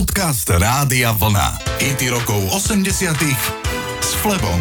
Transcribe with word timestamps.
Podcast 0.00 0.48
Rádia 0.48 1.12
Vlna. 1.12 1.60
IT 1.76 2.08
rokov 2.08 2.40
80 2.56 2.88
s 4.00 4.16
Flebom. 4.24 4.56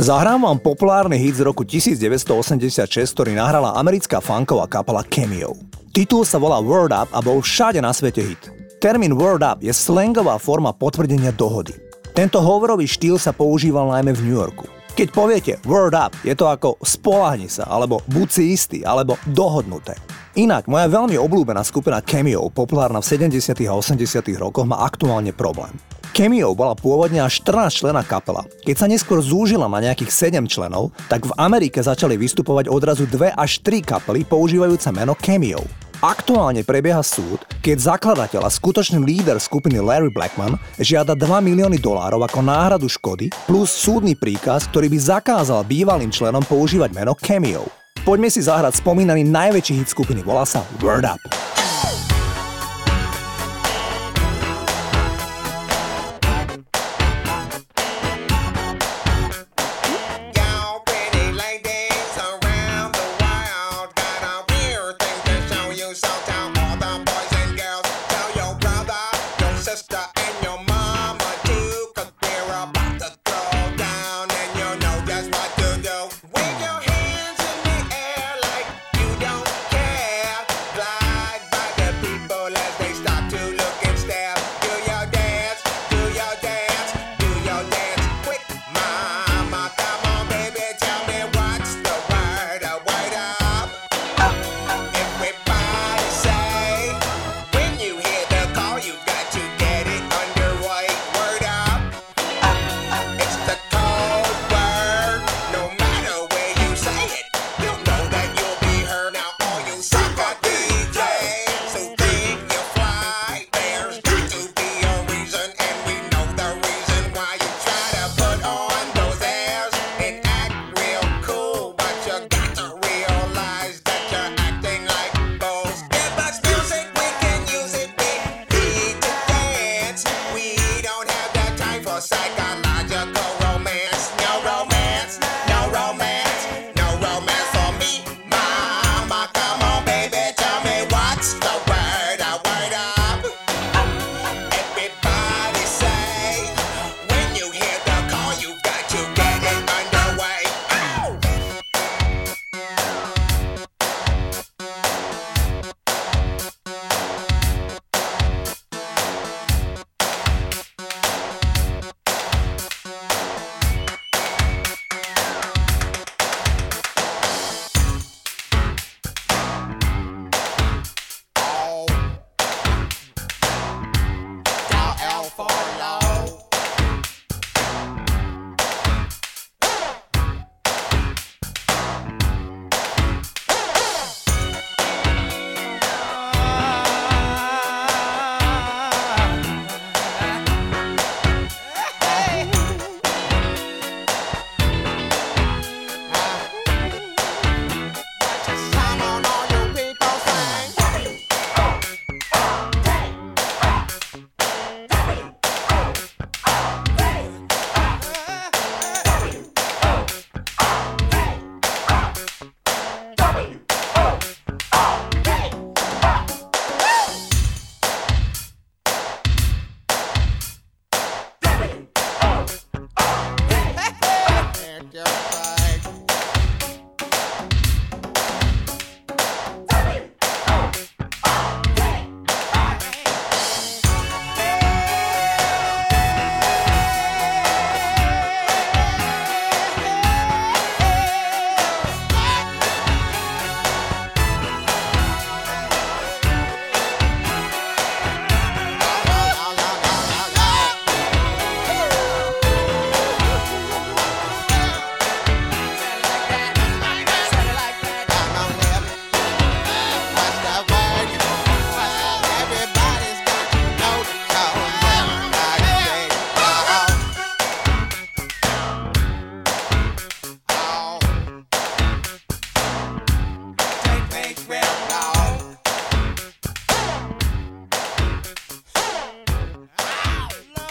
Zahrám 0.00 0.40
vám 0.40 0.56
populárny 0.56 1.20
hit 1.20 1.36
z 1.36 1.44
roku 1.44 1.68
1986, 1.68 3.12
ktorý 3.12 3.36
nahrala 3.36 3.76
americká 3.76 4.24
funková 4.24 4.72
kapela 4.72 5.04
Cameo. 5.04 5.52
Titul 5.92 6.24
sa 6.24 6.40
volá 6.40 6.64
Word 6.64 6.96
Up 6.96 7.12
a 7.12 7.20
bol 7.20 7.44
všade 7.44 7.76
na 7.84 7.92
svete 7.92 8.24
hit. 8.24 8.40
Termín 8.80 9.20
Word 9.20 9.44
Up 9.44 9.60
je 9.60 9.76
slangová 9.76 10.40
forma 10.40 10.72
potvrdenia 10.72 11.36
dohody. 11.36 11.76
Tento 12.16 12.40
hovorový 12.40 12.88
štýl 12.88 13.20
sa 13.20 13.36
používal 13.36 13.92
najmä 13.92 14.16
v 14.16 14.24
New 14.24 14.36
Yorku. 14.40 14.64
Keď 14.96 15.08
poviete 15.12 15.52
word 15.68 15.92
up, 15.92 16.16
je 16.24 16.32
to 16.32 16.48
ako 16.48 16.80
spolahni 16.80 17.52
sa, 17.52 17.68
alebo 17.68 18.00
buď 18.08 18.28
si 18.32 18.56
istý, 18.56 18.80
alebo 18.80 19.20
dohodnuté. 19.28 19.92
Inak, 20.36 20.68
moja 20.68 20.84
veľmi 20.84 21.16
obľúbená 21.16 21.64
skupina 21.64 22.04
Cameo, 22.04 22.52
populárna 22.52 23.00
v 23.00 23.08
70. 23.08 23.56
a 23.56 23.72
80. 23.72 24.20
rokoch, 24.36 24.68
má 24.68 24.84
aktuálne 24.84 25.32
problém. 25.32 25.72
Cameo 26.12 26.52
bola 26.52 26.76
pôvodne 26.76 27.24
až 27.24 27.40
14 27.40 27.80
člena 27.80 28.04
kapela. 28.04 28.44
Keď 28.60 28.76
sa 28.76 28.84
neskôr 28.84 29.24
zúžila 29.24 29.64
na 29.64 29.80
nejakých 29.80 30.12
7 30.36 30.44
členov, 30.44 30.92
tak 31.08 31.24
v 31.24 31.32
Amerike 31.40 31.80
začali 31.80 32.20
vystupovať 32.20 32.68
odrazu 32.68 33.08
2 33.08 33.32
až 33.32 33.64
3 33.64 33.80
kapely 33.80 34.28
používajúce 34.28 34.92
meno 34.92 35.16
Cameo. 35.16 35.64
Aktuálne 36.04 36.60
prebieha 36.68 37.00
súd, 37.00 37.40
keď 37.64 37.96
zakladateľ 37.96 38.44
a 38.44 38.52
skutočný 38.52 39.00
líder 39.00 39.40
skupiny 39.40 39.80
Larry 39.80 40.12
Blackman 40.12 40.60
žiada 40.76 41.16
2 41.16 41.32
milióny 41.40 41.80
dolárov 41.80 42.20
ako 42.28 42.44
náhradu 42.44 42.92
škody 42.92 43.32
plus 43.48 43.72
súdny 43.72 44.12
príkaz, 44.12 44.68
ktorý 44.68 44.92
by 44.92 44.98
zakázal 45.00 45.64
bývalým 45.64 46.12
členom 46.12 46.44
používať 46.44 46.92
meno 46.92 47.16
Cameo. 47.16 47.85
Poďme 48.06 48.30
si 48.30 48.38
zahrať 48.38 48.78
spomínaný 48.86 49.26
najväčší 49.26 49.82
hit 49.82 49.90
skupiny, 49.90 50.22
volá 50.22 50.46
sa 50.46 50.62
Word 50.78 51.10
Up. 51.10 51.45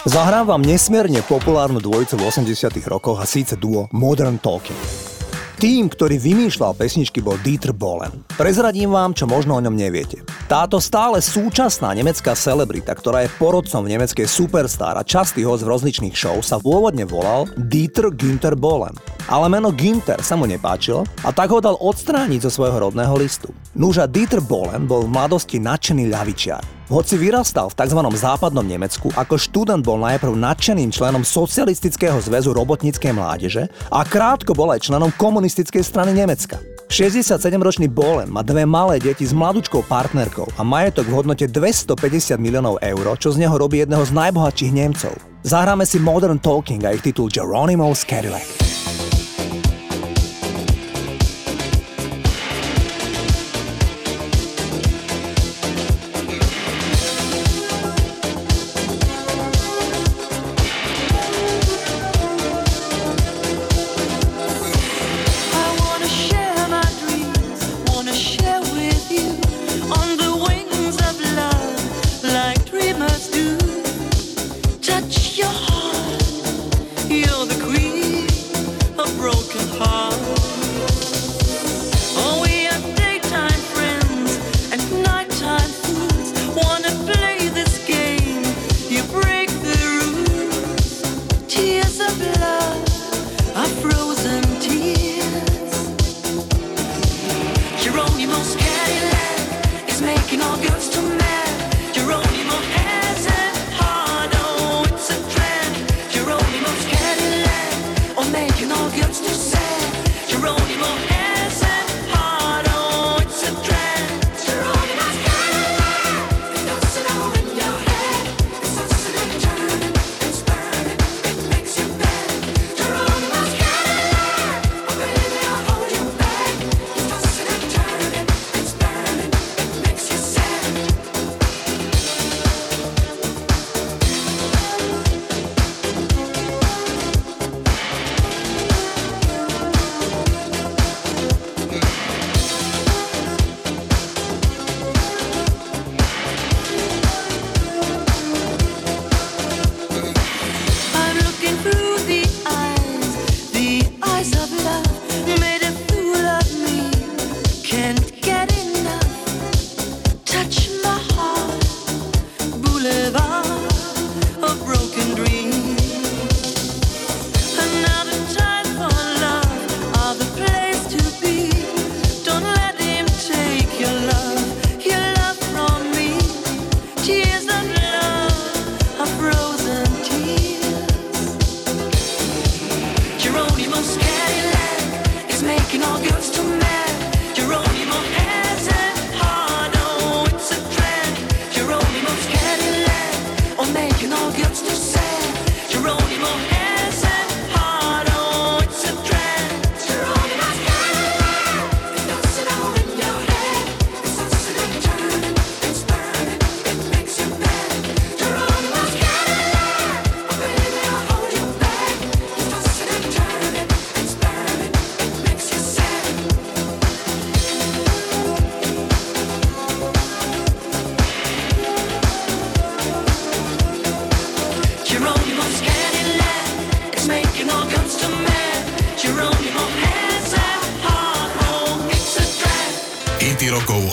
Zahrám 0.06 0.46
vám 0.46 0.62
nesmierne 0.62 1.18
populárnu 1.26 1.82
dvojicu 1.82 2.14
v 2.14 2.30
80 2.30 2.78
rokoch 2.86 3.18
a 3.18 3.26
síce 3.26 3.58
duo 3.58 3.90
Modern 3.90 4.38
Talking. 4.38 4.78
Tým, 5.58 5.90
ktorý 5.90 6.22
vymýšľal 6.22 6.78
pesničky, 6.78 7.18
bol 7.18 7.34
Dieter 7.42 7.74
Bohlen. 7.74 8.14
Prezradím 8.38 8.94
vám, 8.94 9.18
čo 9.18 9.26
možno 9.26 9.58
o 9.58 9.64
ňom 9.66 9.74
neviete. 9.74 10.22
Táto 10.46 10.78
stále 10.78 11.18
súčasná 11.18 11.90
nemecká 11.90 12.38
celebrita, 12.38 12.94
ktorá 12.94 13.26
je 13.26 13.34
porodcom 13.34 13.82
v 13.82 13.98
nemeckej 13.98 14.30
superstar 14.30 14.94
a 14.94 15.02
častý 15.02 15.42
host 15.42 15.66
v 15.66 15.74
rozličných 15.74 16.14
show, 16.14 16.38
sa 16.38 16.62
pôvodne 16.62 17.02
volal 17.02 17.50
Dieter 17.58 18.14
Günther 18.14 18.54
Bohlen. 18.54 18.94
Ale 19.26 19.50
meno 19.50 19.74
Günther 19.74 20.22
sa 20.22 20.38
mu 20.38 20.46
nepáčilo 20.46 21.02
a 21.26 21.34
tak 21.34 21.50
ho 21.50 21.58
dal 21.58 21.74
odstrániť 21.82 22.46
zo 22.46 22.62
svojho 22.62 22.78
rodného 22.78 23.18
listu. 23.18 23.50
Núža 23.76 24.08
Dieter 24.08 24.40
Bohlen 24.40 24.88
bol 24.88 25.04
v 25.04 25.12
mladosti 25.12 25.60
nadšený 25.60 26.08
ľavičiar. 26.08 26.88
Hoci 26.88 27.20
vyrastal 27.20 27.68
v 27.68 27.76
tzv. 27.76 28.00
západnom 28.16 28.64
Nemecku, 28.64 29.12
ako 29.12 29.36
študent 29.36 29.84
bol 29.84 30.00
najprv 30.00 30.32
nadšeným 30.32 30.88
členom 30.88 31.20
Socialistického 31.20 32.16
zväzu 32.24 32.56
robotníckej 32.56 33.12
mládeže 33.12 33.68
a 33.92 34.00
krátko 34.00 34.56
bol 34.56 34.72
aj 34.72 34.88
členom 34.88 35.12
komunistickej 35.20 35.84
strany 35.84 36.16
Nemecka. 36.16 36.56
67-ročný 36.88 37.92
Bolen 37.92 38.32
má 38.32 38.40
dve 38.40 38.64
malé 38.64 38.96
deti 38.96 39.28
s 39.28 39.36
mladúčkou 39.36 39.84
partnerkou 39.84 40.48
a 40.56 40.64
majetok 40.64 41.12
v 41.12 41.16
hodnote 41.20 41.44
250 41.44 42.40
miliónov 42.40 42.80
eur, 42.80 43.04
čo 43.20 43.36
z 43.36 43.44
neho 43.44 43.60
robí 43.60 43.84
jedného 43.84 44.08
z 44.08 44.16
najbohatších 44.16 44.72
Nemcov. 44.72 45.12
Zahráme 45.44 45.84
si 45.84 46.00
Modern 46.00 46.40
Talking 46.40 46.80
a 46.88 46.96
ich 46.96 47.04
titul 47.04 47.28
Geronimo's 47.28 48.08
Cadillac. 48.08 48.65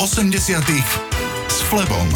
80 0.04 0.36
s 1.48 1.64
Flebom. 1.72 2.08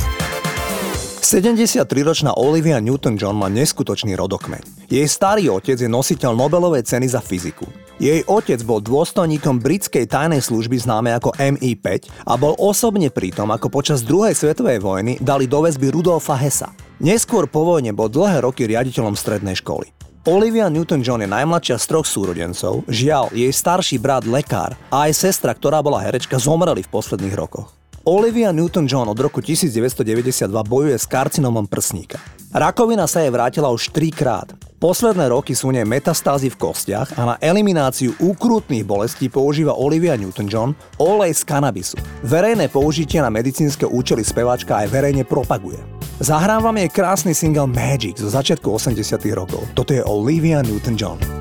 73-ročná 1.24 2.36
Olivia 2.36 2.84
Newton-John 2.84 3.32
má 3.32 3.48
neskutočný 3.48 4.12
rodokmeň. 4.12 4.92
Jej 4.92 5.08
starý 5.08 5.48
otec 5.48 5.80
je 5.80 5.88
nositeľ 5.88 6.36
Nobelovej 6.36 6.84
ceny 6.84 7.08
za 7.08 7.24
fyziku. 7.24 7.64
Jej 7.96 8.28
otec 8.28 8.60
bol 8.68 8.84
dôstojníkom 8.84 9.64
britskej 9.64 10.04
tajnej 10.04 10.44
služby 10.44 10.84
známe 10.84 11.16
ako 11.16 11.32
MI5 11.40 12.12
a 12.28 12.36
bol 12.36 12.60
osobne 12.60 13.08
pritom, 13.08 13.48
ako 13.56 13.72
počas 13.72 14.04
druhej 14.04 14.36
svetovej 14.36 14.84
vojny 14.84 15.24
dali 15.24 15.48
do 15.48 15.64
väzby 15.64 15.88
Rudolfa 15.88 16.36
Hessa. 16.36 16.76
Neskôr 17.00 17.48
po 17.48 17.64
vojne 17.64 17.96
bol 17.96 18.12
dlhé 18.12 18.44
roky 18.44 18.68
riaditeľom 18.68 19.16
strednej 19.16 19.56
školy. 19.64 19.96
Olivia 20.28 20.68
Newton-John 20.68 21.24
je 21.24 21.30
najmladšia 21.32 21.80
z 21.80 21.86
troch 21.88 22.04
súrodencov, 22.04 22.84
žiaľ, 22.92 23.32
jej 23.32 23.48
starší 23.48 23.96
brat 23.96 24.28
lekár 24.28 24.76
a 24.92 25.08
aj 25.08 25.24
sestra, 25.24 25.56
ktorá 25.56 25.80
bola 25.80 26.04
herečka, 26.04 26.36
zomreli 26.36 26.84
v 26.84 26.92
posledných 26.92 27.32
rokoch. 27.32 27.72
Olivia 28.04 28.52
Newton-John 28.52 29.08
od 29.08 29.16
roku 29.16 29.40
1992 29.40 30.52
bojuje 30.68 31.00
s 31.00 31.08
karcinomom 31.08 31.64
prsníka. 31.72 32.20
Rakovina 32.52 33.08
sa 33.08 33.24
jej 33.24 33.32
vrátila 33.32 33.72
už 33.72 33.96
trikrát. 33.96 34.52
Posledné 34.84 35.32
roky 35.32 35.56
sú 35.56 35.72
nej 35.72 35.88
metastázy 35.88 36.52
v 36.52 36.60
kostiach 36.60 37.16
a 37.16 37.24
na 37.24 37.36
elimináciu 37.40 38.12
úkrutných 38.20 38.84
bolestí 38.84 39.32
používa 39.32 39.80
Olivia 39.80 40.20
Newton-John 40.20 40.76
olej 41.00 41.40
z 41.40 41.48
kanabisu. 41.48 41.96
Verejné 42.28 42.68
použitie 42.68 43.24
na 43.24 43.32
medicínske 43.32 43.88
účely 43.88 44.28
speváčka 44.28 44.76
aj 44.84 44.92
verejne 44.92 45.24
propaguje. 45.24 45.97
Zahrávam 46.18 46.78
jej 46.78 46.90
krásny 46.90 47.38
single 47.38 47.70
Magic 47.70 48.18
zo 48.18 48.34
začiatku 48.34 48.74
80 48.74 49.22
rokov. 49.38 49.62
Toto 49.78 49.94
je 49.94 50.02
Olivia 50.02 50.66
Newton-John. 50.66 51.37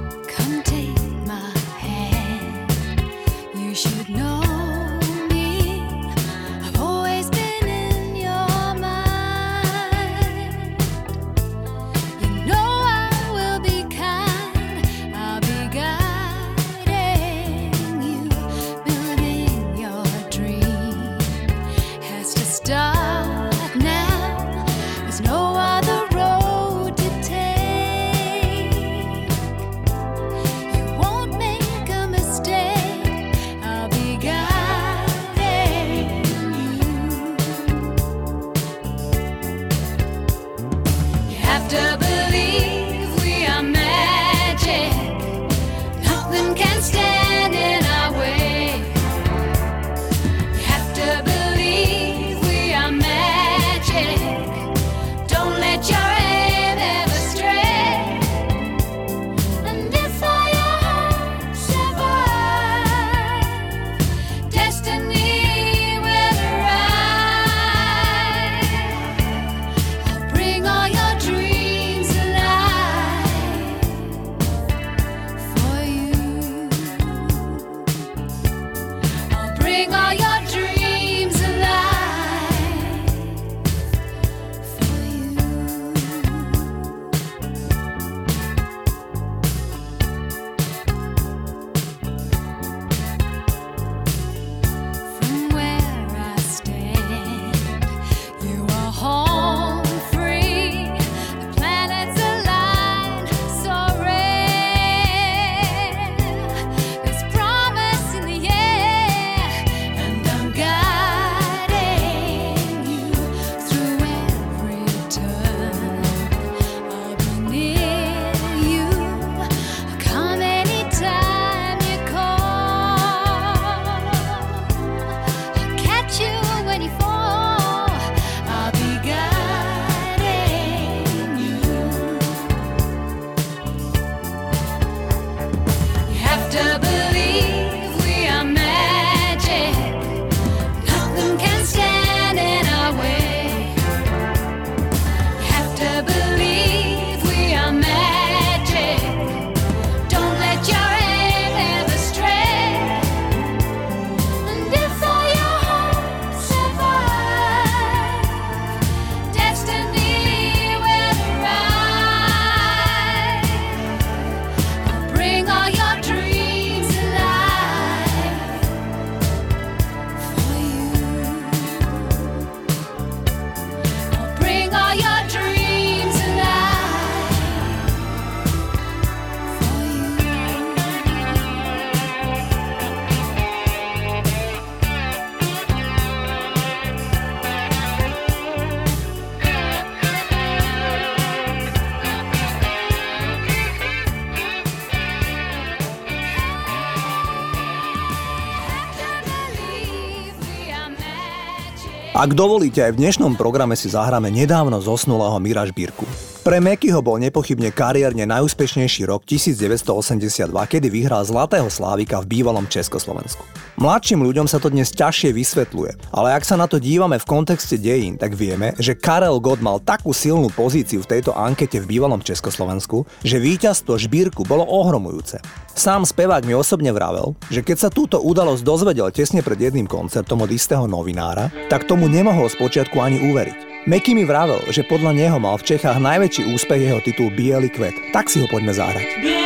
Ak 202.17 202.33
dovolíte, 202.33 202.81
aj 202.81 202.97
v 202.97 203.05
dnešnom 203.05 203.37
programe 203.37 203.77
si 203.77 203.93
zahráme 203.93 204.33
nedávno 204.33 204.81
zosnulého 204.81 205.37
Mira 205.37 205.69
Žbírku. 205.69 206.09
Pre 206.47 206.63
Mekyho 206.63 207.03
bol 207.03 207.19
nepochybne 207.19 207.75
kariérne 207.75 208.23
najúspešnejší 208.23 209.11
rok 209.11 209.27
1982, 209.27 210.47
kedy 210.47 210.87
vyhral 210.95 211.27
Zlatého 211.27 211.67
Slávika 211.67 212.23
v 212.23 212.39
bývalom 212.39 212.71
Československu. 212.71 213.43
Mladším 213.83 214.23
ľuďom 214.23 214.47
sa 214.47 214.63
to 214.63 214.71
dnes 214.71 214.95
ťažšie 214.95 215.35
vysvetľuje, 215.35 216.15
ale 216.15 216.39
ak 216.39 216.47
sa 216.47 216.55
na 216.55 216.71
to 216.71 216.79
dívame 216.79 217.19
v 217.19 217.27
kontexte 217.27 217.75
dejín, 217.83 218.15
tak 218.15 218.39
vieme, 218.39 218.79
že 218.79 218.95
Karel 218.95 219.43
Gott 219.43 219.59
mal 219.59 219.83
takú 219.83 220.15
silnú 220.15 220.47
pozíciu 220.55 221.03
v 221.03 221.19
tejto 221.19 221.35
ankete 221.35 221.83
v 221.83 221.99
bývalom 221.99 222.23
Československu, 222.23 223.03
že 223.27 223.43
víťazstvo 223.43 223.99
Žbírku 223.99 224.47
bolo 224.47 224.63
ohromujúce. 224.71 225.43
Sám 225.75 226.07
spevák 226.07 226.47
mi 226.47 226.55
osobne 226.55 226.95
vravel, 226.95 227.35
že 227.51 227.67
keď 227.67 227.77
sa 227.77 227.91
túto 227.91 228.23
udalosť 228.23 228.63
dozvedel 228.63 229.11
tesne 229.11 229.43
pred 229.43 229.59
jedným 229.59 229.91
koncertom 229.91 230.47
od 230.47 230.51
istého 230.55 230.87
novinára, 230.87 231.51
tak 231.67 231.91
tomu 231.91 232.07
nemohol 232.07 232.47
spočiatku 232.47 233.03
ani 233.03 233.35
uveriť. 233.35 233.76
Meky 233.87 234.19
mi 234.19 234.27
vravel, 234.27 234.67
že 234.75 234.83
podľa 234.83 235.15
neho 235.15 235.39
mal 235.39 235.55
v 235.63 235.71
Čechách 235.71 236.03
najväčší 236.03 236.51
úspech 236.51 236.91
jeho 236.91 236.99
titul 236.99 237.31
Bielý 237.31 237.71
kvet. 237.71 237.95
Tak 238.11 238.27
si 238.27 238.43
ho 238.43 238.51
poďme 238.51 238.75
zahrať. 238.75 239.07
Bielý 239.23 239.46